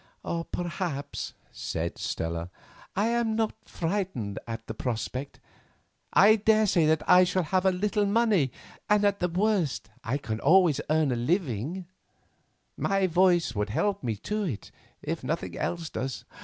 "Perhaps," 0.51 1.35
said 1.51 1.99
Stella, 1.99 2.49
"I 2.95 3.09
am 3.09 3.35
not 3.35 3.53
frightened 3.65 4.39
at 4.47 4.65
the 4.65 4.73
prospect. 4.73 5.39
I 6.11 6.37
daresay 6.37 6.87
that 6.87 7.07
I 7.07 7.23
shall 7.23 7.43
have 7.43 7.67
a 7.67 7.71
little 7.71 8.07
money 8.07 8.51
and 8.89 9.05
at 9.05 9.19
the 9.19 9.27
worst 9.29 9.91
I 10.03 10.17
can 10.17 10.39
always 10.39 10.81
earn 10.89 11.11
a 11.11 11.15
living; 11.15 11.85
my 12.75 13.05
voice 13.05 13.53
would 13.53 13.69
help 13.69 14.01
me 14.03 14.15
to 14.15 14.41
it, 14.41 14.71
if 15.03 15.23
nothing 15.23 15.55
else 15.55 15.91
does. 15.91 16.25